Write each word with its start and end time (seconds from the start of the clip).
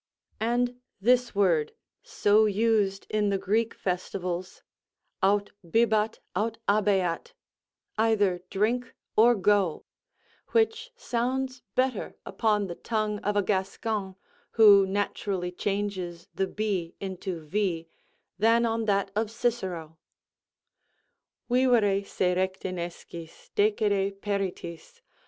And 0.39 0.81
this 0.99 1.35
word, 1.35 1.73
so 2.01 2.47
used 2.47 3.05
in 3.07 3.29
the 3.29 3.37
Greek 3.37 3.75
festivals, 3.75 4.63
aut 5.21 5.51
bibat, 5.63 6.17
aut 6.35 6.57
abeat, 6.67 7.35
"either 7.99 8.41
drink 8.49 8.95
or 9.15 9.35
go," 9.35 9.85
which 10.53 10.89
sounds 10.95 11.61
better 11.75 12.15
upon 12.25 12.65
the 12.65 12.73
tongue 12.73 13.19
of 13.19 13.35
a 13.35 13.43
Gascon, 13.43 14.15
who 14.53 14.87
naturally 14.87 15.51
changes 15.51 16.27
the 16.33 16.49
h 16.57 16.93
into 16.99 17.39
v, 17.45 17.87
than 18.39 18.65
on 18.65 18.85
that 18.85 19.11
of 19.15 19.29
Cicero: 19.29 19.99
Vivere 21.47 22.01
si 22.01 22.33
recte 22.33 22.71
nescis, 22.73 23.51
decede 23.53 24.19
peritis. 24.19 25.03